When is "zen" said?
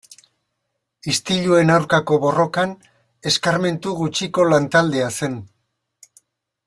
5.21-5.37